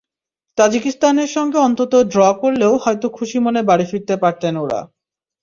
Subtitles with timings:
[0.57, 4.79] তাজিকিস্তানের সঙ্গে অন্তত ড্র করলেও হয়তো খুশি মনে বাড়ি ফিরতে পারতেন ওরা।